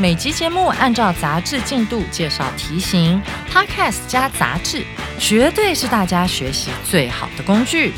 [0.00, 4.84] 每集节目按照杂志进度介绍题型，Podcast 加杂志，
[5.18, 7.92] 绝对是大家学习最好的工具。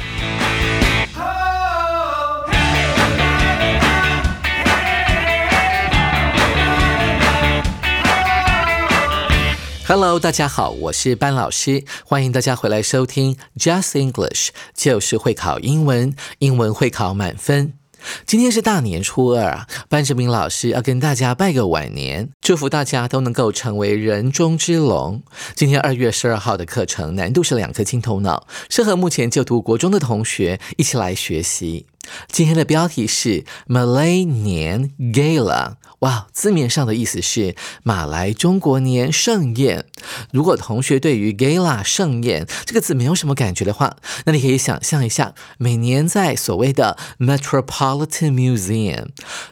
[9.87, 17.84] Hello，大家好，我是班老师，欢迎大家回来收听 Just English，就是会考英文，英文会考满分。
[18.27, 25.23] 今天是大年初二啊，班志明老师要跟大家拜个晚年，祝福大家都能够成为人中之龙。
[25.55, 31.87] 今天二月十二号的课程难度是两颗金头脑，适合目前就读国中的同学一起来学习。
[32.29, 39.87] 今天的标题是 Malay 年 Gala，哇，字面上的意思是马来中国年盛宴。
[40.33, 49.07] 如果同学对于 Gala 盛宴这个字没有什么感觉的话，那你可以想象一下，每年在所谓的 Metropolitan Museum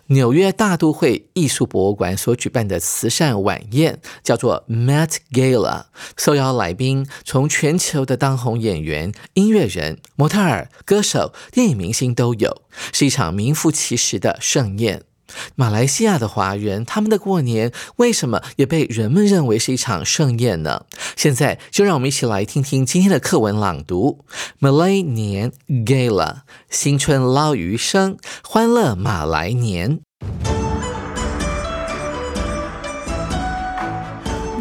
[0.09, 5.87] 纽约大都会艺术博物馆所举办的慈善晚宴，叫做 Met Gala，
[6.19, 12.43] 受邀来宾从全球的当红演员、音乐人、模特儿、歌手、电影明星都有。
[12.43, 15.05] 有是一场名副其实的盛宴。
[15.55, 20.85] 马来西亚的华人，他们的过年为什么也被人们认为是一场盛宴呢？
[21.17, 24.25] 现在就让我们一起来听听今天的课文朗读
[24.61, 30.01] ：Malay 年 Gala，新春捞鱼生，欢乐马来年。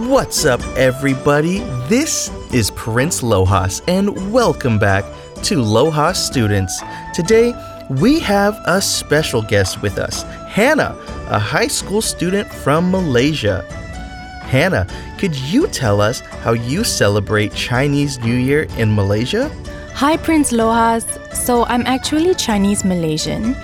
[0.09, 1.61] What's up, everybody?
[1.87, 5.05] This is Prince Lohas, and welcome back
[5.43, 6.81] to Lohas Students.
[7.15, 7.53] Today,
[7.99, 10.95] we have a special guest with us, Hannah,
[11.27, 13.67] a high school student from Malaysia.
[14.47, 14.87] Hannah,
[15.19, 19.51] could you tell us how you celebrate Chinese New Year in Malaysia?
[19.95, 21.03] Hi, Prince Lohas.
[21.35, 23.55] So, I'm actually Chinese Malaysian,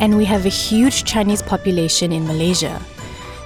[0.00, 2.82] and we have a huge Chinese population in Malaysia.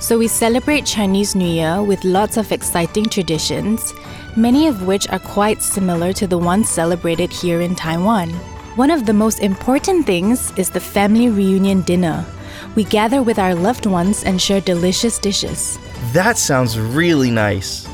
[0.00, 3.92] So, we celebrate Chinese New Year with lots of exciting traditions,
[4.36, 8.32] many of which are quite similar to the ones celebrated here in Taiwan.
[8.80, 12.24] One of the most important things is the family reunion dinner.
[12.74, 15.78] We gather with our loved ones and share delicious dishes.
[16.14, 17.84] That sounds really nice.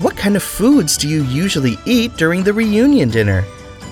[0.00, 3.44] What kind of foods do you usually eat during the reunion dinner?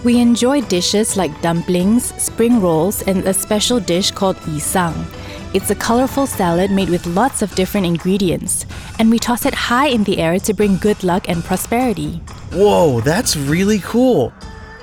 [0.05, 4.97] We enjoy dishes like dumplings, spring rolls, and a special dish called isang.
[5.53, 8.65] It's a colorful salad made with lots of different ingredients,
[8.99, 12.23] and we toss it high in the air to bring good luck and prosperity.
[12.57, 14.33] Whoa, that's really cool.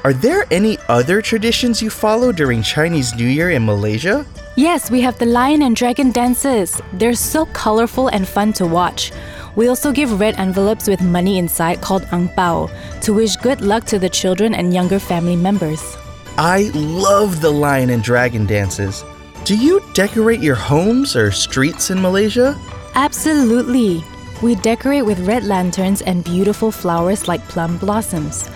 [0.06, 4.26] Are there any other traditions you follow during Chinese New Year in Malaysia?
[4.56, 6.80] Yes, we have the lion and dragon dances.
[6.94, 9.12] They're so colorful and fun to watch.
[9.58, 12.72] We also give red envelopes with money inside called ang pao
[13.02, 15.84] to wish good luck to the children and younger family members.
[16.38, 19.04] I love the lion and dragon dances.
[19.44, 22.56] Do you decorate your homes or streets in Malaysia?
[22.96, 24.02] Absolutely.
[24.42, 28.48] We decorate with red lanterns and beautiful flowers like plum blossoms.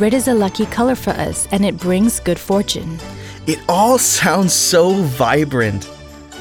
[0.00, 2.98] Red is a lucky color for us and it brings good fortune.
[3.46, 5.88] It all sounds so vibrant.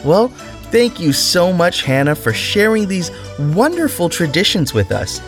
[0.04, 0.30] Well,
[0.72, 5.20] thank you so much, Hannah, for sharing these wonderful traditions with us.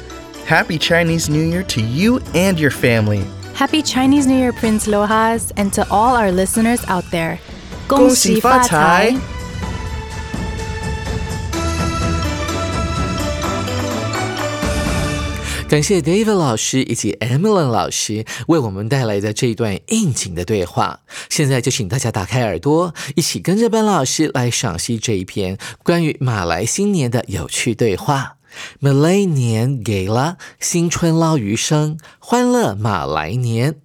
[0.46, 3.24] Happy Chinese New Year to you and your family.
[3.54, 7.40] Happy Chinese New Year, Prince Lohas, and to all our listeners out there.
[7.88, 9.31] 恭喜发财！
[15.73, 21.01] 感谢 David 老师以及 Emily 老师为我们带来的这一段应景的对话。
[21.31, 28.37] 现在就请大家打开耳朵，一起跟着班老师来赏析这一篇关于马来新年的有趣对话。
[28.83, 33.77] Malay 年给了新春捞鱼生，欢乐马来年。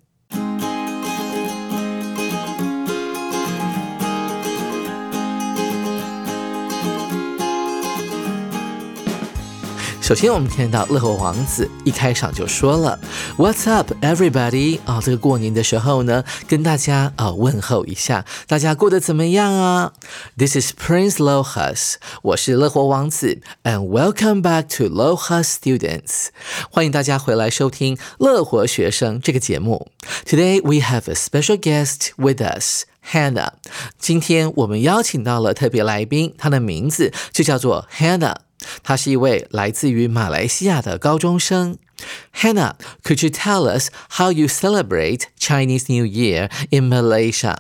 [10.07, 12.99] 首先，我们听到乐活王子一开场就说了
[13.37, 19.93] "What's up, everybody？" 啊，这个过年的时候呢，跟大家啊问候一下，大家过得怎么样啊？
[20.37, 26.29] This is Prince Lohas，我是乐活王子，and welcome back to Lohas Students，
[26.71, 29.89] 欢迎大家回来收听乐活学生这个节目。
[30.27, 33.49] Today we have a special guest with us。Hannah，
[33.99, 38.37] 今天我们邀请到了特别来宾，她的名字就叫做 Hannah。
[38.84, 41.78] 他是一位来自于马来西亚的高中生。
[42.36, 47.58] Hannah, could you tell us how you celebrate Chinese New Year in Malaysia？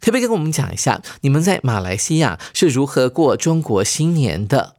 [0.00, 4.76] 可不可以跟我们讲一下你们在马来西亚是如何过中国新年的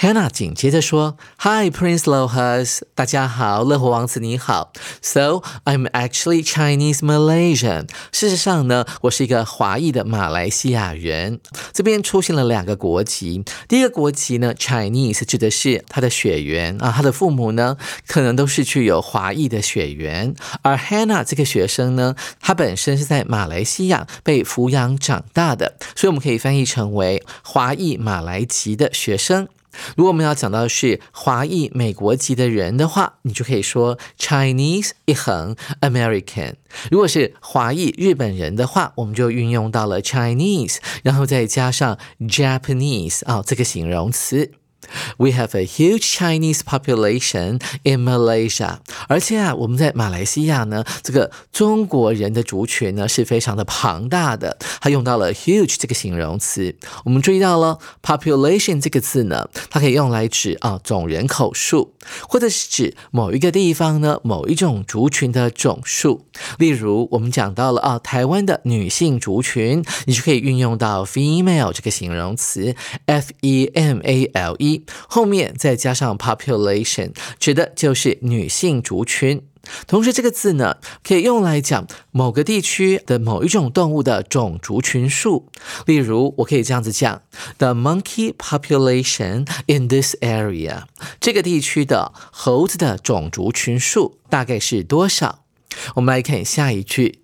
[0.00, 4.72] ？Hannah 紧接着说：“Hi, Prince Lohas，大家好，乐活王子你好。
[5.02, 7.88] So I'm actually Chinese Malaysian。
[8.12, 11.40] 事实上呢，我是一个华裔的马来西亚人。
[11.72, 20.32] 这边出现了两个国籍，第一个国籍呢，Chinese 指的是他的血缘啊，他的父母呢可能都是具有华裔的血缘。
[20.62, 29.48] 而 Hannah 这个学生呢，他本身是在马来西亚被抚养长大的，所以我们可以翻译成为华裔马来籍的学生。”
[29.96, 36.54] 如果我们要讲到是华裔美国籍的人的话，你就可以说 Chinese 一横 American。
[36.90, 44.52] 如果是华裔日本人的话，我们就运用到了 Chinese，然后再加上 Japanese 啊这个形容词。
[45.18, 48.78] We have a huge Chinese population in Malaysia。
[49.08, 54.56] 而且啊，我们在马来西亚呢，这个中国人的族群呢是非常的庞大的。
[54.80, 56.74] 它用到了 huge 这个形容词。
[57.04, 61.94] 我们注意到了 population 这个字呢，它可以用来指啊总人口数，
[62.28, 66.24] 或者是指某一个地方呢某一种族群的总数。
[66.58, 72.74] 例如，我们讲到了啊台湾的女性族群，你就可以运用到 female 这个形容词
[73.06, 74.77] ，f e m a l e。
[75.08, 79.42] 后面再加上 population，指的就是女性族群。
[79.86, 85.50] 同时，这个字呢，可以用来讲某个地区的某一种动物的种族群数。
[85.84, 87.20] 例如，我可以这样子讲
[87.58, 90.84] ：The monkey population in this area，
[91.20, 95.40] 这个地区的猴子的种族群数大概是多少？
[95.96, 97.20] 我们来看下一句。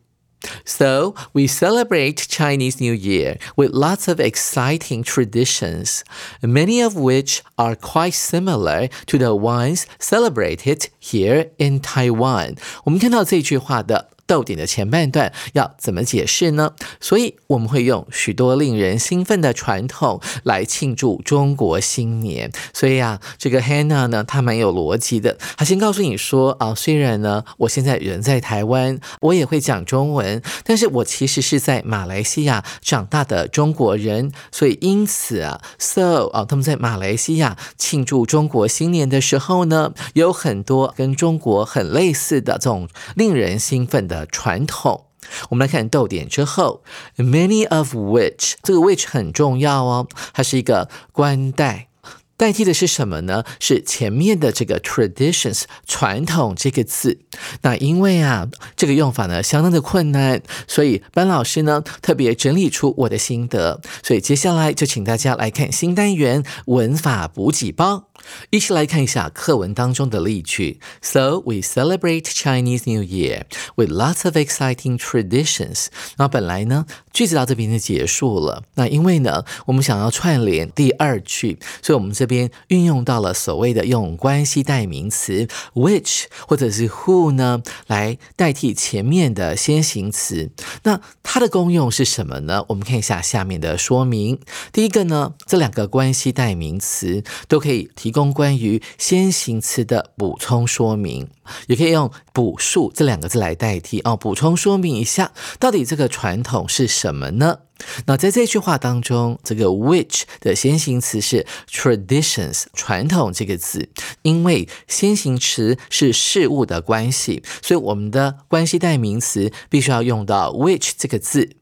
[0.63, 6.03] So, we celebrate Chinese New Year with lots of exciting traditions,
[6.41, 12.57] many of which are quite similar to the ones celebrated here in Taiwan.
[12.85, 16.72] 我们看到这句话的 逗点的前半段要怎么解释呢？
[17.00, 22.50] 所以我们会用许多令人兴奋的传统来庆祝中国新年。
[22.72, 25.36] 所以啊，这个 Hannah 呢，她蛮有逻辑的。
[25.56, 34.32] 她先告诉你说啊，虽然呢，我现在人在台湾，我也会讲中文，但是我其实是在马来西亚长大的中国人。
[34.50, 44.13] 所以因此啊，So 啊，他们在马来西亚庆祝中国新年的时候呢，有很多跟中国很类似的这种令人兴奋的。
[44.14, 45.06] 的传统，
[45.50, 46.84] 我们来看逗点之后
[47.16, 51.88] ，many of which 这个 which 很重要哦，它是一个关代。
[52.36, 53.44] 代替的是什么呢？
[53.60, 57.20] 是前面的这个 traditions 传统这个字。
[57.62, 63.80] 那因为啊，这个用法呢相当的困难，所以班老师呢特别整理出我的心得。
[64.02, 68.08] 所以接下来就请大家来看新单元文法补给包，
[68.50, 70.80] 一起来看一下课文当中的例句。
[71.00, 73.44] So we celebrate Chinese New Year
[73.76, 75.86] with lots of exciting traditions。
[76.16, 78.64] 那本来呢句子到这边就结束了。
[78.74, 82.24] 那因为呢我们想要串联第二句，所以我们这。
[82.26, 90.50] 边运用到了所谓的用关系代名词 which 或者是 who 呢，来代替前面的先行词。
[90.84, 92.64] 那它的功用是什么呢？
[92.68, 94.40] 我们看一下下面的说明。
[94.72, 101.28] 第一个呢，这两个关系代名词都可以提供关于先行词的补充说明，
[101.66, 107.58] 也可以用补述这两个字来代替哦，补充说明一下到底这个传统是什么呢？
[108.06, 113.90] 那在这句话当中，这个 which 的先行词是 traditions 传统这个字，
[114.22, 121.56] 因为先行词是事物的关系，所以我们的关系代名词必须要用到 which 这个字。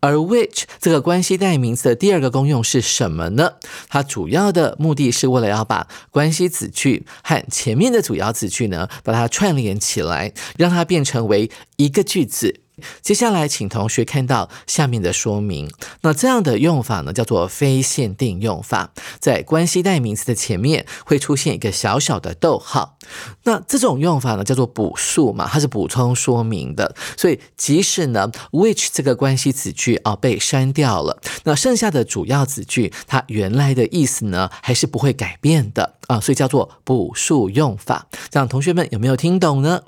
[0.00, 3.54] 而 which 这个关系代名词的第二个功用是什么呢？
[3.88, 12.60] 它主要的目的是为了要把关系子句和前面的主要子句呢，把它串联起来，让它变成为一个句子。
[13.02, 15.70] 接下来，请同学看到下面的说明。
[16.02, 22.96] 那这样的用法呢，叫做非限定用法，在关系代名词的前面会出现一个小小的逗号。
[23.44, 26.94] 那这种用法呢，叫做补述嘛，它是补充说明的。
[27.16, 36.20] 所以，即使呢，which 这个关系子句啊被删掉了，那剩下的主要子句它原来的意思呢，还是不会改变的啊。
[36.20, 38.06] 所以叫做补述用法。
[38.30, 39.82] 这样，同学们有没有听懂呢？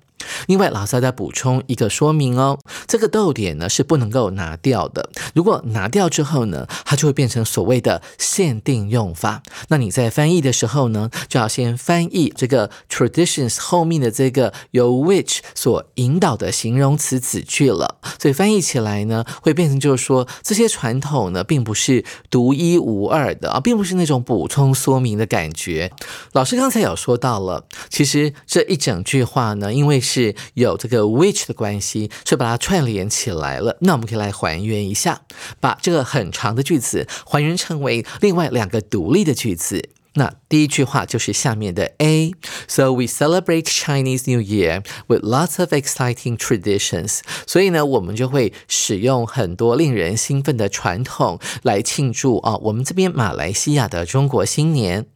[0.46, 5.10] 另外，老师再补充一个说明哦，这个逗点呢是不能够拿掉的。
[5.34, 9.42] 如果拿掉之后呢，它就会变成所谓的限定用法。
[9.68, 17.96] 那你在翻译的时候呢，就要先翻译这个 traditions 后面的这个由 which 所引导的形容词子句了。
[18.18, 25.92] 所以翻译起来呢，会变成就是说这些传统呢，并不是独一无二的啊，并不是那种补充说明的感觉。
[26.32, 33.76] 老师刚才有说到了，其实这一整句话呢，因为是有这个 which 的关系，所以把它串联起来了。
[33.82, 35.20] 那我们可以来还原一下，
[35.60, 39.90] 把这个很长的句子还原成为另外两个独立的句子。
[40.14, 42.32] 那第一句话就是下面的 A。
[42.66, 47.20] So we celebrate Chinese New Year with lots of exciting traditions。
[47.46, 55.06] 所以呢，我们就会使用很多令人兴奋的传统来庆祝啊，我们这边马来西亚的中国新年。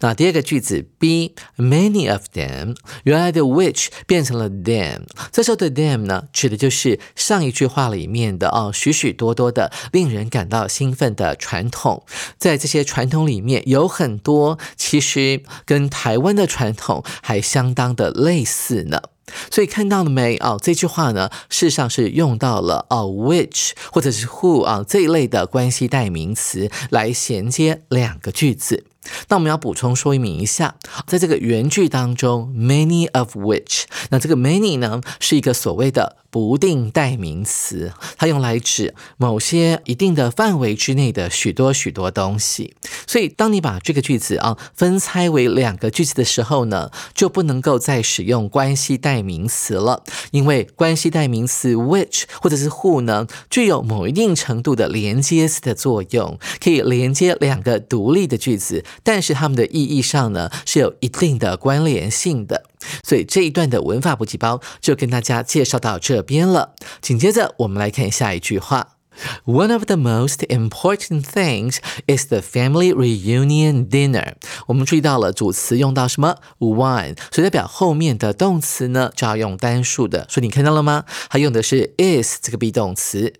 [0.00, 12.04] 那第二个句子 B many of them，原来的 which 变成了 them，这时候的 them 呢，指的就是上一句话里面的哦，许许多多的令人感到兴奋的传统，
[12.38, 19.00] 在这些传统里面有很多其实跟台湾的传统还相当的类似呢。
[19.48, 20.36] 所以看到了没？
[20.38, 28.86] 哦，这句话呢，事实上是用到了哦，which 或者是 who 啊这一类的关系代名词来衔接两个句子。
[29.28, 30.74] 那我们要补充说明一下，
[31.06, 42.74] 在这个原句当中，many of which，那这个 many 呢是一个所谓的不定代名词，它用来指某些一定的范围之内的许多许多东西。
[43.06, 58.84] 所以，当你把这个句子啊分拆为两个句子的时候呢，就不能够再使用关系代名词了，因为关系代名词 which 或者是 who 呢，具有某一定程度的连接词的作用，可以连接两个独立的句子。
[59.02, 62.64] 但是它们的意义上呢是有一定的关联性的，
[63.04, 66.74] 所以这一段的文法补给包就跟大家介绍到这边了。
[67.00, 68.96] 紧接着我们来看下一句话
[69.44, 74.34] ：One of the most important things is the family reunion dinner。
[74.68, 80.26] 我们注意到了主词用到什么 one，所以代表后面的动词呢就要用单数的。
[80.30, 81.04] 所以你看到了吗？
[81.28, 83.34] 它用的是 is 这个 be 动词。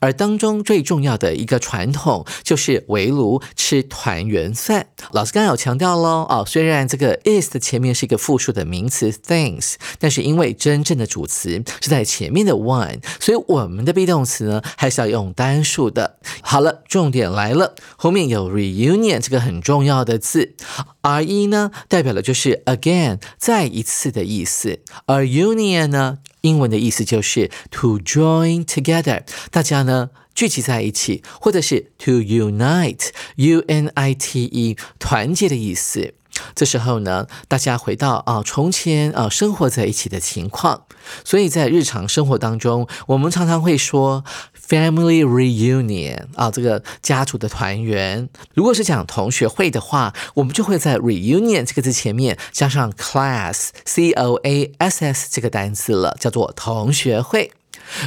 [0.00, 4.88] 而当中最重要的一个传统就是围炉吃团圆饭。
[5.12, 16.18] 老师刚有强调喽，哦，虽然这个 is 的前面是一个复数的名词 things，但是因为真正的主词是在前面的 one，所以我们的 be 动词呢还是要用单数的。
[16.42, 20.54] 好了，重点来了，后面有 reunion 这个很重要的字
[21.02, 26.18] ，r e 呢代表的就是 again 再一次的意思，而 union 呢。
[26.42, 36.14] 英文的意思就是 to join together，大家呢聚集在一起，或者是 to unite，u n i t e，团结的意思。
[36.54, 40.84] 这时候呢，大家回到啊从前啊生活在一起的情况。
[41.24, 44.22] 所以在日常生活当中，我们常常会说
[44.68, 48.28] family reunion 啊，这个家族的团圆。
[48.52, 57.52] 如果是讲同学会的话，我们就会在 reunion 这个字前面加上 class c o a s s 这个单词了，叫做同学会。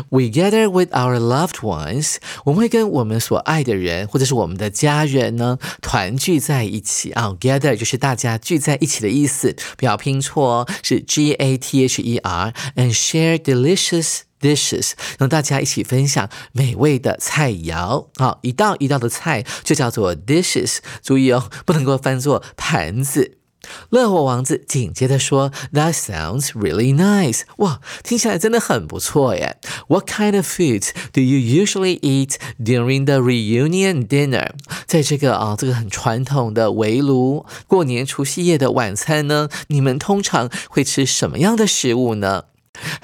[0.09, 7.35] We gather with our loved ones，我们会跟我们所爱的人或者是我们的家人呢团聚在一起啊。
[7.39, 18.07] Gather 就是大家聚在一起的意思，不要拼错哦，是 G A T H E R，and share delicious dishes，让大家一起分享美味的菜肴。
[18.15, 23.40] 好，一道一道的菜就叫做 dishes，注意哦，不能够翻作盘子。
[23.89, 27.41] 乐活王子紧接着说：“That sounds really nice。
[27.57, 29.57] 哇，听起来真的很不错耶。
[29.87, 34.51] What kind of foods do you usually eat during the reunion dinner？
[34.85, 42.45] 在这个啊，这个很传统的围炉过年除夕夜的晚餐呢，你们通常会吃什么样的食物呢？”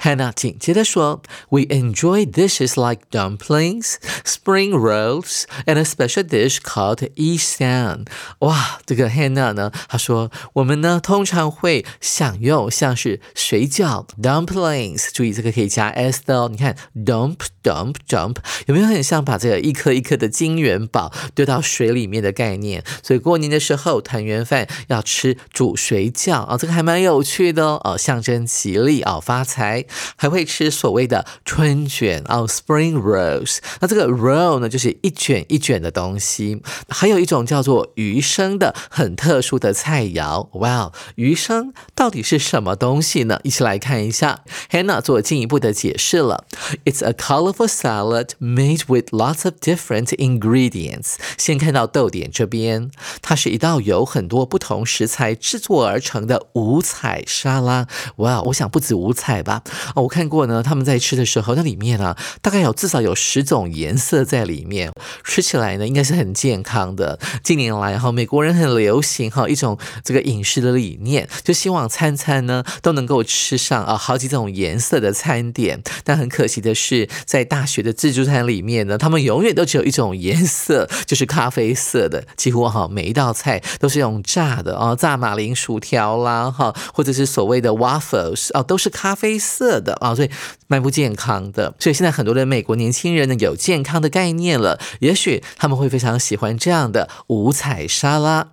[0.00, 8.06] Hannah 紧接着说：“We enjoy dishes like dumplings, spring rolls, and a special dish called yixian。”
[8.40, 16.48] 哇，这个 Hannah 呢，她说我们呢通常会享用像是水饺 dumplings，注意这个可以加 s 的哦。
[16.50, 22.82] 你看 dump dump dump 有没有很像把这个一颗一颗的金元宝丢到水里面的概念？
[23.02, 29.57] 所以过年的时候团圆饭要吃煮水饺啊，这个还蛮有趣的哦，象征吉利啊，发财。
[29.58, 29.84] 还
[30.14, 33.58] 还会吃所谓的春卷哦，spring rolls。
[33.80, 36.62] 那这个 roll 呢，就是一卷一卷的东西。
[36.88, 40.48] 还有一种叫做鱼生的很特殊的菜肴。
[40.60, 43.40] 哇，鱼生到底是什么东西呢？
[43.42, 44.44] 一起来看一下。
[44.70, 46.44] Hannah 做进一步的解释了。
[46.84, 51.14] It's a colorful salad made with lots of different ingredients。
[51.36, 57.88] 先看到逗点这边，它是一道由很多不同食材制作而成的五彩沙拉。
[58.18, 59.42] 哇，我想不止五彩。
[59.47, 59.47] 吧？
[59.94, 64.92] 哦，我看过呢，他们在吃的时候，那里面呢，大概有至少有十种颜色在里面，
[65.24, 67.18] 吃起来呢，应该是很健康的。
[67.42, 75.82] 近年来哈，美国人很流行哈一种这个饮食的理念，就希望餐餐呢都能够吃上啊好几种颜色的餐点。
[76.04, 82.24] 但很可惜的是，在大学的自助餐里面呢，他们永远都只有一种颜色，就是咖啡色的。
[82.36, 90.30] 几乎哈每一道菜都是用炸的啊，炸马铃薯条啦哈，或者是所谓的 waffles 啊，都是咖啡色的啊，所以
[90.66, 91.74] 蛮不健康的。
[91.78, 98.48] 所以现在很多的美国年轻人呢有健康的概念了，也许他们会非常喜欢这样的五彩沙拉。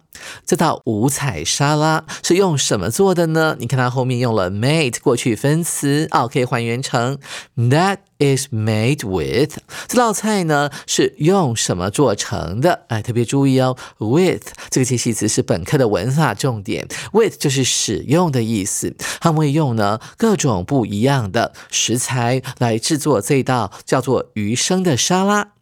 [0.45, 3.57] 这道五彩沙拉是用什么做的呢？
[3.59, 7.17] 你看它后面用了 made 过去分词哦，可以还原成
[7.57, 9.57] that is made with。
[9.87, 12.85] 这道菜呢是用什么做成的？
[12.87, 18.95] 哎，特别注意哦，with 这个介系词是本课的文法重点，with 就是使用的意思。
[19.19, 25.54] 他们会用呢各种不一样的食材来制作这道叫做鱼生的沙拉。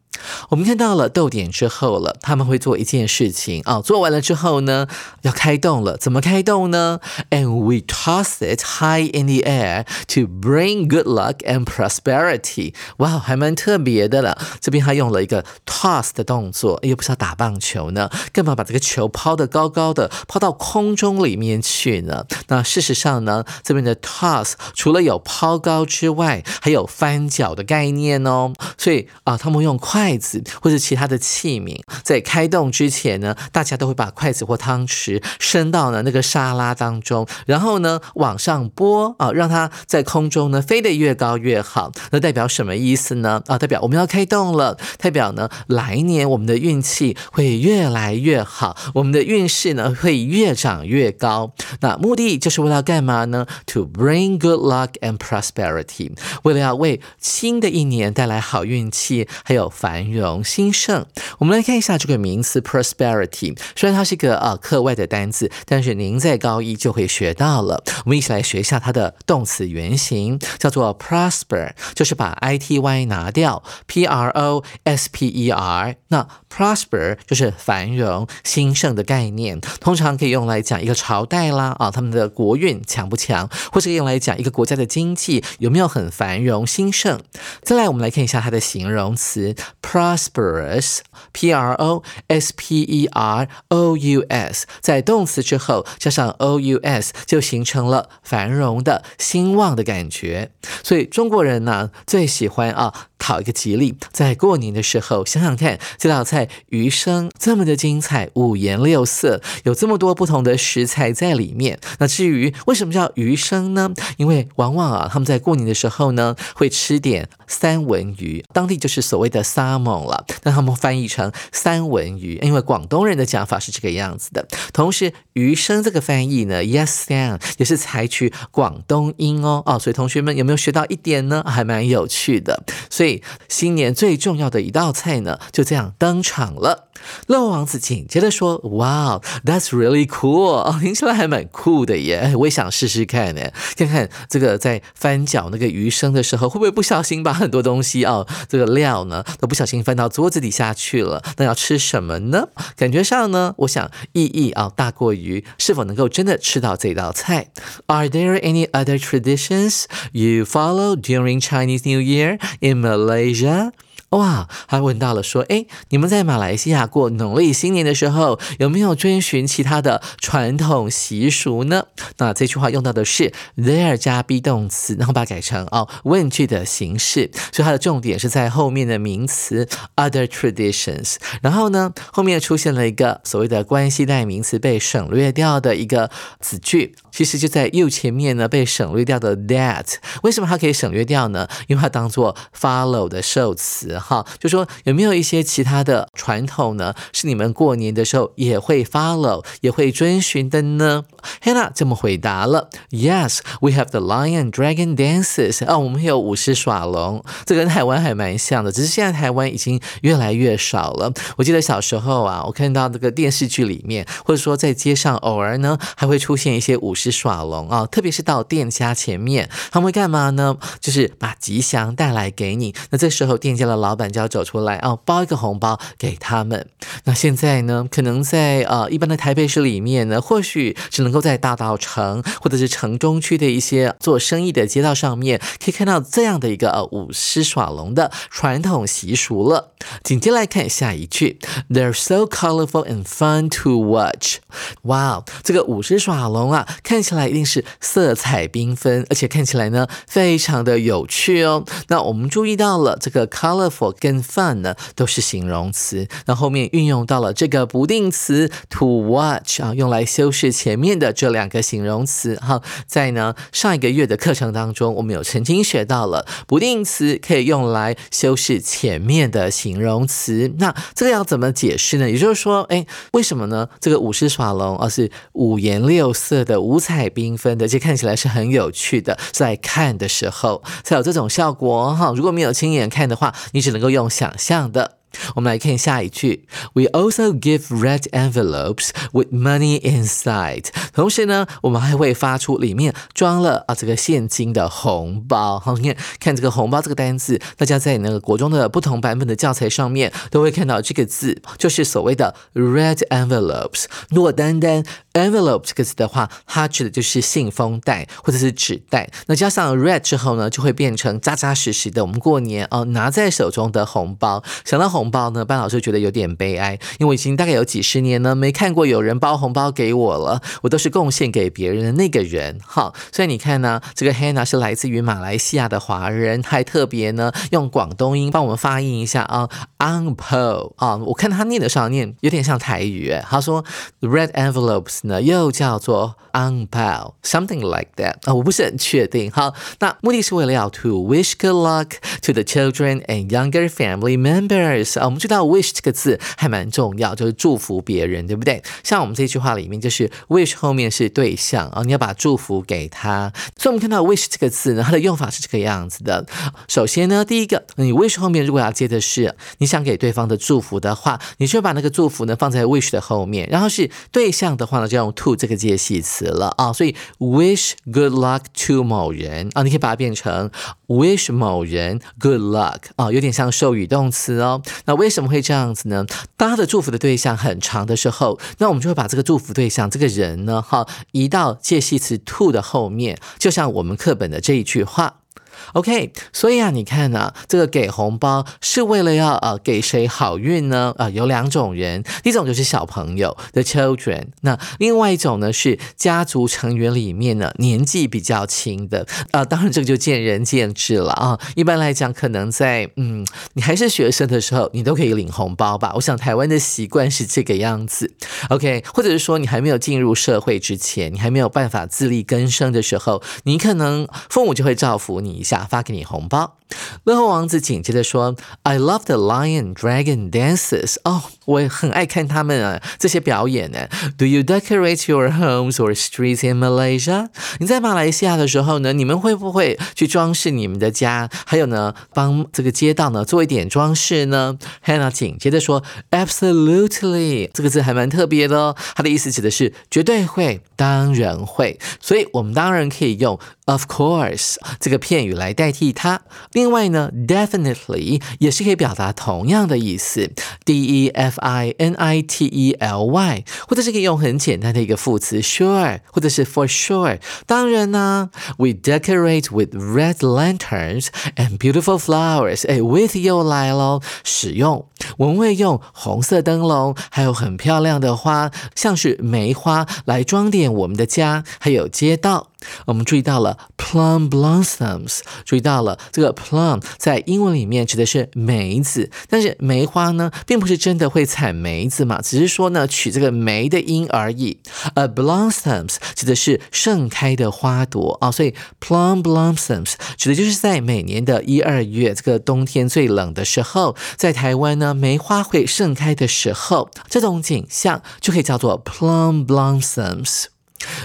[0.50, 4.86] 我们看到了逗点之后了，他们会做一件事情哦，做完了之后呢，
[5.22, 5.96] 要开动了。
[5.96, 12.74] 怎么开动呢？And we toss it high in the air to bring good luck and prosperity。
[12.98, 14.38] 哇，还蛮特别的了。
[14.60, 22.26] 这边他用了一个 toss 的动作，又不是要打棒球呢，干嘛把这个球抛得高高的，抛到空中里面去呢？
[22.48, 28.52] 那事实上呢，这边的 toss 除了有抛高之外，还有翻脚的概念哦。
[28.76, 30.03] 所以啊，他们用快。
[30.04, 41.90] 筷子或者其他的器皿，在开动之前呢，大家都会把筷子或汤匙伸到呢那个沙拉当中，然后呢往上拨啊，让它在空中呢飞得越高越好。
[42.10, 43.42] 那代表什么意思呢？
[43.46, 51.54] 啊，代表我们要开动了，代表呢来年我们的运气会越来越好，我们的运势呢会越长越高。
[51.80, 59.93] 那目的就是为了干嘛呢？To bring good luck and prosperity，为了要为新的一年带来好运气，还有繁。
[59.94, 61.06] 繁荣兴盛，
[61.38, 63.56] 我们来看一下这个名词 prosperity。
[63.76, 67.80] 虽然它是一个呃课外的单词，但是您在高一就会学到了。
[68.04, 75.94] 我们一起来学一下它的动词原形，叫做 prosper，就是把 i t y 拿掉，p r o s p e r。
[76.08, 87.20] 那 prosper 就是繁荣兴盛的概念，通常可以用来讲一个朝代啦啊，他们的国运强不强，或是用来讲一个国家的经济有没有很繁荣兴盛。
[87.62, 89.54] 再来，我们来看一下它的形容词。
[89.84, 91.00] Prosperous,
[91.34, 100.50] p r o s p e r o u s，在动词之后加上 o u s，就形成了繁荣的、兴旺的感觉。
[100.82, 103.08] 所以中国人呢，最喜欢啊。
[103.24, 111.80] 讨一个吉利，在过年的时候，想想看，这道菜鱼生这么的精彩，五颜六色，有这么多不同的食材在里面。
[111.98, 113.90] 那至于为什么叫鱼生呢？
[114.18, 124.46] 因为往往啊，他们在过年的时候呢，会吃点三文鱼，当地就是所谓的 salmon 了，那他们翻译成三文鱼，因为广东人的讲法是这个样子的。
[124.74, 131.42] 同时，鱼生这个翻译呢，yes sam 也是采取广东音哦，哦，所以同学们有没有学到一点呢？
[131.46, 133.13] 还蛮有趣的，所以。
[133.48, 136.88] 新年最重要的一道菜呢，就这样登场了。
[137.26, 140.80] 乐王子紧接着说：“Wow, that's really cool！
[140.80, 151.22] 听起来还蛮酷的耶，我也想试试看呢，看看这个在翻搅那个鱼生的时候，会不会不小心把很多东西哦，这个料呢都不小心翻到桌子底下去了？
[151.36, 152.48] 那要吃什么呢？
[152.74, 157.48] 感觉上呢，我想意义啊大过于是否能够真的吃到这道菜。
[157.86, 163.74] Are there any other traditions you follow during Chinese New Year in Malaysia
[164.10, 171.86] 哇，还问到了说，哎，你们在马来西亚过农历新年的时候，有没有遵循其他的传统习俗呢？
[172.18, 181.16] 那这句话用到的是 there 加 be 动词，然后把它改成哦问句的形式，所以它的重点是在后面的名词 other traditions。
[181.42, 189.86] 然后呢，后面出现了一个所谓的关系代名词被省略掉的一个子句，其实就在右前面呢被省略掉的 that。
[190.22, 191.48] 为什么它可以省略掉呢？
[191.66, 193.98] 因为它当做 follow 的受词。
[194.06, 196.94] 好，就说有没有一些其他的传统呢？
[197.14, 201.04] 是你们过年的时候也会 follow，也会遵循的呢
[201.42, 205.64] ？Hannah 这么回答了：Yes, we have the lion dragon dances。
[205.64, 211.10] 啊，我们有舞狮耍龙，这跟台湾还蛮像的，只是现在台湾已经越来越少了。
[211.38, 220.54] 我记得小时候啊，我看到这个电视剧里面，或者说在街上，偶尔呢还会出现一些舞狮耍龙啊，特别是到店家前面，他们会干嘛呢？
[220.78, 222.74] 就是把吉祥带来给你。
[222.90, 226.66] 那这时候店家的老板就要走出来啊，包一个红包给他们。
[227.04, 239.72] 那现在呢，可能在呃一般的台北市里面呢，或许只能够在大道城或者是城中区的一些做生意的街道上面，可以看到这样的一个呃舞狮耍龙的传统习俗了。
[240.02, 244.38] 紧接来看下一句，They're so colorful and fun to watch。
[244.82, 251.64] 哇，这个舞狮耍龙啊，看起来一定是色彩缤纷，而且看起来呢非常的有趣哦。
[251.88, 262.36] 那我们注意到了这个 colorful 跟 fun 呢都是形容词，那后面运用到了这个不定词 to watch 啊，用来修饰前面的这两个形容词。
[262.36, 270.52] 哈，在呢上一个月的课程当中，我们有曾经学到了不定词可以用来修饰前面的形容词。
[270.58, 272.10] 那这个要怎么解释呢？
[272.10, 273.68] 也就是说，哎，为什么呢？
[273.80, 282.12] 这个舞狮耍龙而是五颜六色的、五彩缤纷的，这看起来是很有趣的，在看的时候才有这种效果哈。
[282.14, 284.98] 如果没有亲眼看的话，你只能够用想象的。
[285.36, 290.66] 我们来看下一句，We also give red envelopes with money inside。
[290.92, 295.60] 同时呢，我们还会发出里面装了啊这个现金的红包。
[295.60, 303.84] 好，你看看这个红包这个单字，大家在那个国中的不同版本的教材上面都会看到这个字，就是所谓的 red envelopes。
[304.10, 304.82] 如果单单
[305.14, 309.08] envelope 这个词的话，它指的就是信封袋或者是纸袋。
[309.26, 314.44] 那加上 red 之后呢，就会变成扎扎实实的我们过年哦拿在手中的红包。
[314.66, 315.14] 想到红。
[315.14, 315.44] 包呢？
[315.44, 322.58] 班老师觉得有点悲哀，因为我已经大概有几十年呢没看过有人包红包给我了，我都是贡献给别人的那个人。
[322.66, 329.48] 好，所以你看呢，这个 Hannah 是来自于马来西亚的华人，还特别呢用广东音帮我们发音一下啊
[329.78, 333.64] u n p o 啊，我看他念的时候念有点像台语，他说
[334.00, 339.30] Red envelopes 呢又叫做 Angpo，something like that 啊，我不是很确定。
[339.30, 344.98] 好，那目的是为了要 to wish good luck to the children and younger family members。
[344.98, 348.62] 啊，我们知道 wish 这个字还蛮重要，就是祝福别人，对不对？
[348.82, 353.32] 像我们这句话里面，就是 wish 后面是对象啊，你要把祝福给他。
[353.56, 356.26] 所以，我们看到 wish 这个字呢，它的用法是这个样子的。
[356.66, 366.72] 首先呢，第一个，你 wish 后面如果要接的是你想给对方的祝福的话，你就把那个祝福呢放在 wish 的后面，然后是对象的话呢，就用 to 这个介系词了啊。
[366.72, 370.50] 所以 wish good luck to 某人啊，你可以把它变成
[370.86, 374.62] wish 某人 good luck 啊，有点像授予动词哦。
[374.86, 376.06] 那为什么会这样子呢？
[376.36, 385.23] 当他的祝福的对象很长的时候，那我们就会把这个祝福对象这个人呢，哈，移到介系词 to 的后面，就像我们课本的这一句话。
[385.72, 390.94] OK，所以啊，你看呢，这个给红包是为了要呃给谁好运呢？
[390.98, 401.38] 啊，有两种人，一种就是小朋友的 children，那另外一种呢是家族成员里面呢年纪比较轻的啊，当然这个就见仁见智了啊。
[401.56, 405.92] 一般来讲，可能在嗯你还是学生的时候，你都可以领红包吧。
[405.94, 408.12] 我想台湾的习惯是这个样子。
[408.50, 415.53] OK，或者是说你还没有进入社会之前，你还没有办法自力更生的时候，你可能父母就会照顾你一下。
[415.60, 416.56] 发给你红包。
[417.04, 423.88] 乐后王子紧接着说：“I love the lion dragon dances。”哦，我很爱看他们啊这些表演呢。
[424.16, 427.28] Do you decorate your homes or streets in Malaysia？
[427.58, 431.28] 你在马来西亚的时候呢，你们会不会去装饰你们的家？
[431.46, 441.78] 还有呢，帮这个街道呢做一点装饰呢？Hannah 紧接着说：“Absolutely。”这个字还蛮特别的哦，它的意思指的是绝对会，当然会。
[442.00, 446.22] 所以我们当然可以用 “of course” 这个片语来代替它。
[446.64, 450.30] 另外呢，definitely 也是可以表达同样的意思
[450.64, 457.20] ，d e f i n i t e l y，或者是可以用很简单的一个副词 sure，或者是 for sure。
[457.44, 462.66] 当然呢，we decorate with red lanterns and beautiful flowers。
[462.66, 464.86] 哎，with 又来喽，使用
[465.18, 472.48] 我们会用红色灯笼，还有很漂亮的花，像是梅花来装点我们的家，还有街道。
[472.86, 484.58] 我们注意到了 plum blossoms，注意到了这个 plum 在英文里面指的是梅子，但是梅花呢，并不是真的会采梅子嘛，只是说呢取这个梅的音而已。
[484.94, 500.53] 而 blossoms 指的是盛开的花朵啊，所以 plum blossoms 指的就是在每年的一二月这个冬天最冷的时候，在台湾呢梅花会盛开的时候，这种景象就可以叫做 plum blossoms。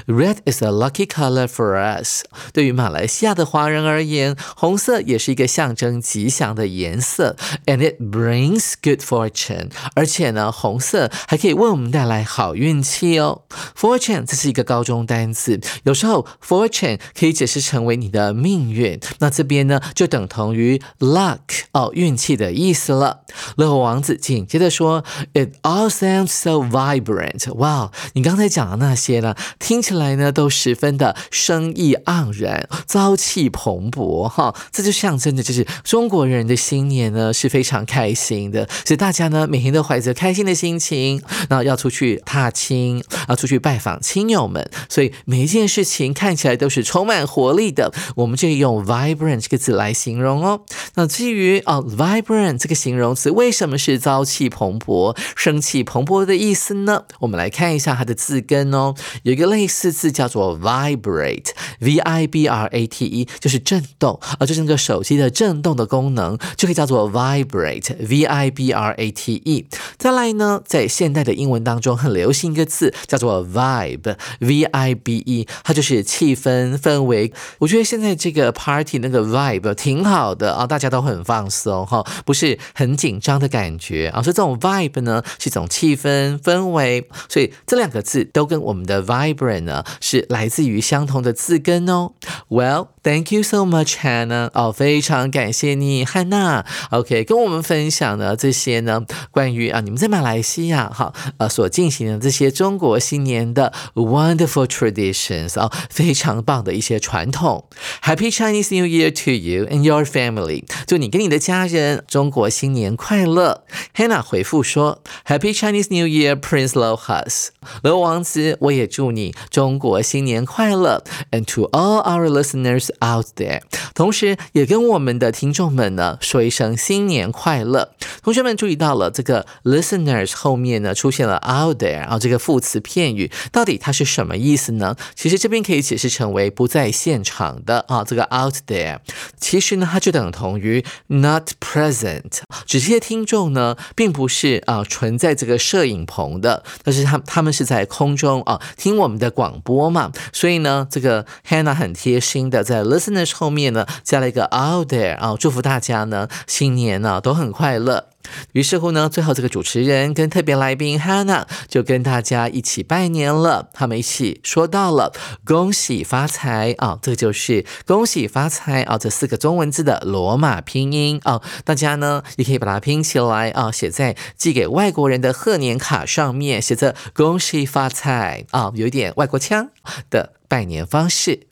[0.06, 2.24] Red is a lucky color for us。
[2.54, 9.70] 对于马来西亚的华人而言，红色也是一个象征吉祥的颜色，and it brings good fortune。
[9.96, 13.44] 而且呢，红色还可以为我们带来好运气哦。
[13.78, 19.00] Fortune 这是一个高中单词，有时候 fortune 可以解释成为你的命运。
[19.20, 21.40] 那这边呢，就等同于 luck
[21.72, 23.22] 哦，运气的意思了。
[23.58, 27.54] 乐活王子紧接着说，It all sounds so vibrant。
[27.56, 29.36] 哇，你刚才讲的那些呢？
[29.70, 47.94] 听起来呢都十分的生意盎然、朝气蓬勃哈，这就象征着就是中国人的新年呢是非常开心的，所以大家呢每天都怀着开心的心情，那要出去踏青，要出去拜访亲友们，所以每一件事情看起来都是充满活力的。
[48.16, 50.62] 我们就用 vibrant 这个字来形容哦。
[50.96, 57.04] 那至于啊 vibrant 这个形容词为什么是朝气蓬勃、生气蓬勃的意思呢？
[57.20, 59.70] 我们来看一下它的字根哦，有一个类。
[59.70, 69.66] 似字叫做 vibrate，v i b r a t e，就是震动啊，就是那个手机的震动的功能，就可以叫做 vibrate，v i b r a t e。
[69.98, 77.32] 再来呢，在现代的英文当中很流行一个字叫做 vibe，v i b e，它就是气氛氛围。
[77.60, 89.61] 我觉得现在这个 party 那个 vibe 挺好的啊，大家都很放松哈，不是很紧张的感觉啊，所以这种 vibe 呢是一种气氛氛围，所以这两个字都跟我们的 vibe vibrate。
[89.65, 92.13] 呢是来自于相同的字根哦。
[92.49, 94.49] Well。Thank you so much, Hannah。
[94.55, 96.65] 哦，非常感谢你，汉娜。
[96.91, 107.67] OK，跟我们分享的这些呢，关于啊，你们在马来西亚哈呃所进行的这些中国新年的 wonderful traditions 啊，非常棒的一些传统。
[108.03, 110.65] Happy Chinese New Year to you and your family。
[110.87, 113.65] 祝你跟你的家人中国新年快乐。
[113.95, 117.49] Hannah 回复说，Happy Chinese New Year, Prince Lohas。
[117.83, 121.04] 罗王子，我也祝你 中国新年快乐。
[121.32, 122.90] And to all our listeners。
[123.02, 123.62] Out there，
[123.94, 127.94] 同时也跟我们的听众们呢说一声新年快乐。
[128.24, 134.96] 同学们注意到了这个 listeners 后面呢出现了 out there，然后这个副词片语到底它是什么意思呢？
[135.14, 139.00] 其实这边可以解释成为不在现场的啊，这个 out there，
[139.40, 142.40] 其实呢它就等同于 not present。
[142.66, 152.80] 这些听众呢并不是啊存在这个摄影棚的，但是他他们是在空中啊听我们的广播嘛，所以呢这个 Hannah 很贴心的在。
[152.80, 158.06] Listeners 后面呢加了一个 out there 啊，祝福大家呢新年呢都很快乐。
[158.54, 163.70] 于是乎呢，最后这个主持人跟特别来宾 Hannah 就跟大家一起拜年了。
[163.74, 165.14] 他们一起说到了
[165.46, 171.42] “恭喜发财”啊，这就是“恭喜发财”啊这四个中文字的罗马拼音啊。
[171.64, 179.70] 大家呢也可以把它拼起来啊，写在寄给外国人的贺年卡上面，写着“恭喜发财”啊，有一点外国腔
[180.10, 181.49] 的拜年方式。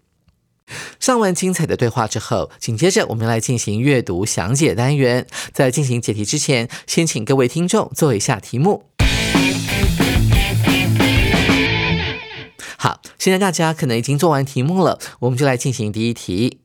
[0.99, 5.25] 上完精彩的对话之后，紧接着我们来进行阅读详解单元。
[5.53, 8.83] 在进行解题之前，先请各位听众做一下题目。
[12.77, 16.59] 好，现在大家可能已经做完题目了，我们就来进行第一题。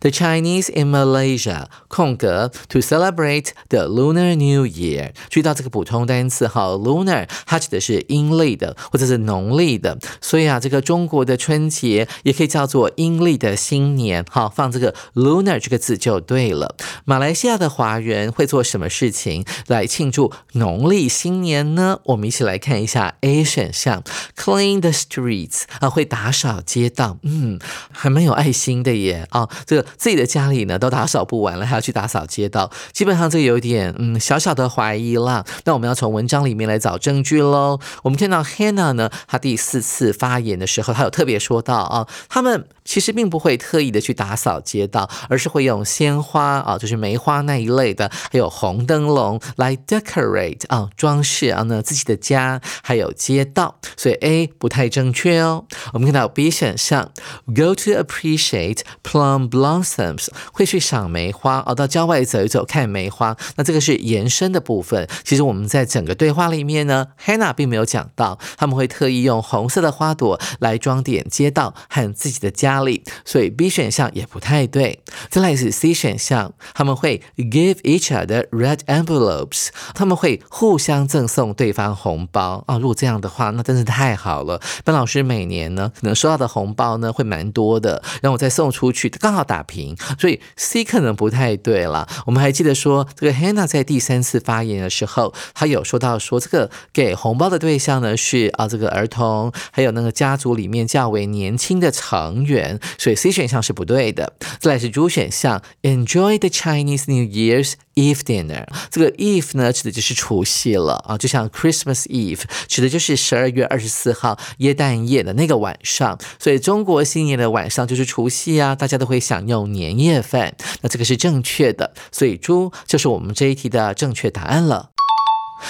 [0.00, 5.12] The Chinese in Malaysia 空格 to celebrate the Lunar New Year。
[5.30, 14.24] 注意到这个普通单词哈，Lunar 它指的是阴历的或者是农历的，所以啊，这个中国的春节也可以叫做阴历的新年。
[14.30, 16.76] 好，放这个 Lunar 这个字就对了。
[17.04, 22.00] 马来西亚的华人会做什么事情来庆祝农历新年呢？
[22.04, 24.02] 我们一起来看一下 A 选项
[24.36, 27.18] ，Clean the streets 啊，会打扫街道。
[27.22, 27.58] 嗯，
[28.04, 29.48] 还蛮有爱心的耶啊。
[29.64, 35.42] 这个自己的家里呢都打扫不完了，还要去打扫街道，基本上这个有点嗯小小的怀疑啦。
[35.64, 37.80] 那我们要从文章里面来找证据喽。
[38.02, 42.66] 我们看到 Hannah 呢，她第四次发言的时候，她有特别说到啊，他们。
[42.84, 53.76] 其实并不会特意的去打扫街道，而是会用鲜花啊，就是梅花那一类的，还有红灯笼来 decorate 啊，装饰啊呢自己的家，还有街道。
[53.96, 55.64] 所以 A 不太正确哦。
[55.94, 57.10] 我们看到 B 选项
[57.46, 63.34] ，go to appreciate plum blossoms，会去赏梅花哦，到郊外走一走看梅花。
[63.56, 65.08] 那这个是延伸的部分。
[65.24, 72.73] 其实我们在整个对话里面呢，Hannah 并没有讲到，他们会特意用红色的花朵来装点街道和自己的家。
[72.74, 74.98] 压力，所以 B 选项也不太对。
[75.30, 82.78] 再来是 C 选项，他们会 give each other red envelopes，他们会互相赠送对方红包啊。
[82.78, 84.60] 如果这样的话，那真是太好了。
[84.84, 89.96] 班老师每年呢，可能收到的红包呢会蛮多的，然后我再送出去，刚好打平。
[90.18, 92.08] 所以 C 可能不太对了。
[92.26, 102.63] 我们还记得说，这个 Hannah 在第三次发言的时候，他有说到说，这个给红包的对象呢是啊这个儿童，还有那个家族里面较为年轻的成员，
[102.98, 104.32] 所以 C 选项是不对的。
[104.58, 108.66] 再来是 D 选项，Enjoy the Chinese New Year's Eve dinner。
[108.90, 120.54] 这个 Eve 呢指的就是除夕了啊，就像 Christmas Eve 指的就是十二月二十四号耶诞夜的那个晚上，所以中国新年的晚上就是除夕啊，大家都会享用年夜饭。
[120.82, 124.90] 那这个是正确的，所以猪就是我们这一题的正确答案了。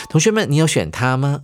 [0.08, 1.42] 同学们，你有选它吗？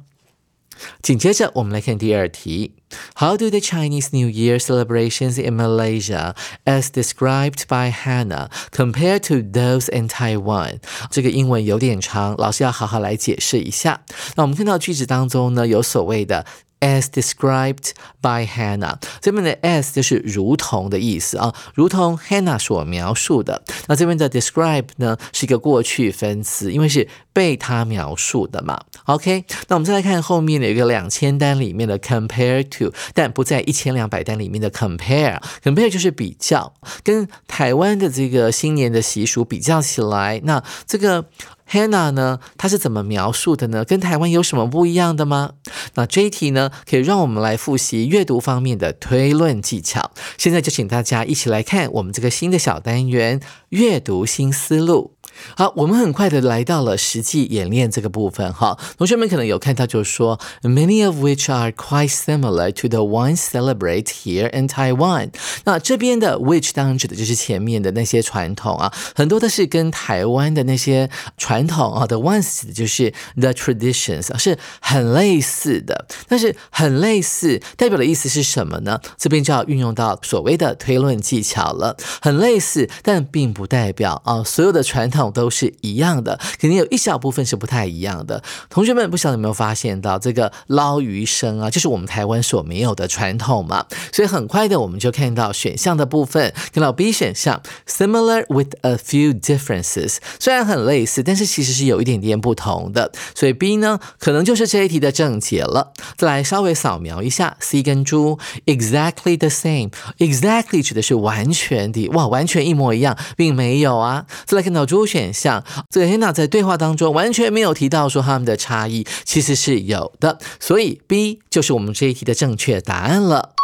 [1.01, 2.73] 紧接着，我们来看第二题。
[3.15, 9.89] How do the Chinese New Year celebrations in Malaysia, as described by Hannah, compare to those
[9.95, 10.79] in Taiwan？
[11.09, 14.01] 这个英文有点长，老师要好好来解释一下。
[14.35, 16.45] 那我们看到句子当中呢，有所谓的。
[16.80, 17.90] As described
[18.22, 23.62] by Hannah，这边的 as 就是如同的意思啊，如同 Hannah 所描述的。
[23.86, 28.80] 那这边的 describe 呢是一个过去分词，因为是被他描述的嘛。
[29.04, 36.72] OK，那我们再来看后面的一个两千单里面的 compare to，但不在一千两百单里面的 compare，compare 就是比较，
[37.04, 41.26] 跟台湾的这个新年的习俗比较起来，那这个。
[41.70, 43.84] Hannah 呢，她是怎么描述的呢？
[43.84, 45.52] 跟台湾有什么不一样的吗？
[45.94, 50.10] 那这一题呢，可以让我们来复习阅读方面的推论技巧。
[50.36, 55.12] 现在就请大家一起来看我们这个新的小单元——阅读新思路。
[55.56, 58.78] 好，我们很快的来到了实际演练这个部分哈。
[58.98, 65.30] 同学们可能有看到，就是说，many of which are quite similar to the ones celebrate here in Taiwan。
[65.64, 76.06] 那这边的 which 当然指的就是前面的那些传统啊，很多的是跟台湾的那些传统啊的 ones 指的就是 the traditions 是很类似的。
[76.28, 79.00] 但是很类似代表的意思是什么呢？
[79.16, 81.96] 这边就要运用到所谓的推论技巧了。
[82.20, 85.29] 很类似，但并不代表啊所有的传统。
[85.30, 88.42] 都是一样的，肯定有一小部分是不太一样的。
[88.68, 93.86] 同学们，不晓得有没有发现到这个捞鱼生啊，就是我们台湾所没有的传统嘛？
[94.12, 103.12] 所以很快的，我们就看到选项的部分，看到 B 选项，similar with a few differences，虽然很类似，但是其实是有一点点不同的。
[103.34, 105.92] 所以 B 呢，可能就是这一题的正解了。
[106.16, 114.26] 再来稍微扫描一下 C 跟猪，exactly the same，exactly 指的是完全的，哇，完全一模一样，并没有啊。
[114.44, 115.19] 再来看到猪选。
[115.20, 123.54] 选项，这个 hanna 在对话当中完全没有提到说他们的差异，其实是有的，所以 B 就是我们这一题的正确答案了。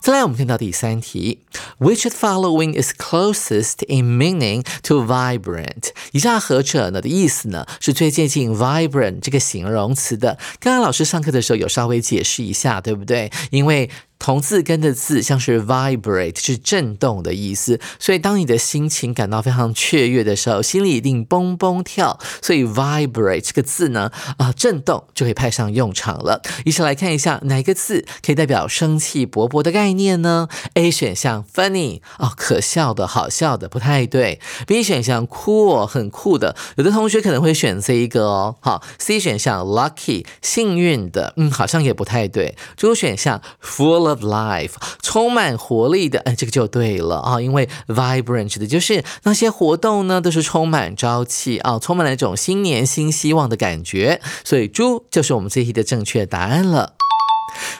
[0.00, 1.40] 再来，我们看到第三题
[1.80, 5.88] ，Which following is closest in meaning to vibrant？
[6.12, 10.38] 以下何者呢的意思呢是最接近 vibrant 这个形容词的？
[10.60, 13.32] 刚刚老师上课的时候有稍微解释一下，对不对？
[13.50, 17.78] 因为同字根的字像是 vibrate，是震动的意思。
[18.00, 22.18] 所以当你的心情感到非常雀跃的时候，心里一定蹦蹦跳。
[22.42, 26.42] 所以 vibrate 这个字呢，啊，震动就可以派上用场了。
[26.64, 34.40] 一起来看一下哪个字可以代表生气勃勃的概念呢？A 选项 funny，哦，可笑的、好笑的，不太对。
[34.66, 38.56] B 选项 cool，很酷的，有的同学可能会选这一个哦。
[38.60, 42.56] 好，C 选项 lucky，幸运的，嗯，好像也不太对。
[42.76, 44.07] D 选项 full。
[44.08, 56.94] Of life，充满活力的，哎，这个就对了啊，因为 vibrant 指的就是那些活动呢，都是充满朝气啊，充满了一种新年新希望的感觉，所以猪就是我们这一题的正确答案了。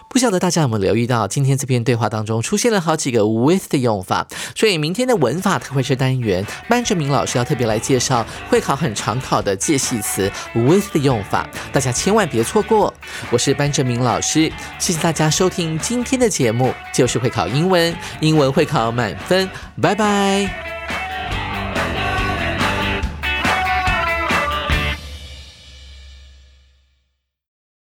[0.09, 12.93] 不晓得大家有没有留意到，今天这篇对话当中出现了好几个 with 的用法，所以明天的文法特会是单元，班哲明老师要特别来介绍会考很常考的介系词 with 的用法，大家千万别错过。
[13.31, 19.49] 我是班哲明老师，谢谢大家收听今天的节目，就是会考英文，英文会考满分，
[19.81, 20.78] 拜拜。